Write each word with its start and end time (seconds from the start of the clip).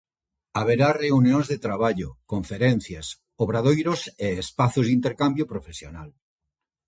Haberá 0.59 0.89
reunións 1.03 1.45
de 1.51 1.57
traballo, 1.65 2.09
conferencias, 2.33 3.07
obradoiros 3.45 4.01
e 4.25 4.27
espazos 4.43 4.85
de 4.85 4.95
intercambio 4.99 5.45
profesional. 5.53 6.09